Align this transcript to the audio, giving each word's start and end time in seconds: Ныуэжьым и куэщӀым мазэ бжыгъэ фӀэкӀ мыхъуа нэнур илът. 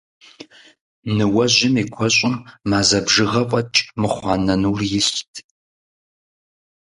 Ныуэжьым 1.15 1.75
и 1.83 1.85
куэщӀым 1.93 2.35
мазэ 2.69 2.99
бжыгъэ 3.05 3.41
фӀэкӀ 3.49 3.81
мыхъуа 3.99 4.35
нэнур 4.45 4.79
илът. 4.97 5.33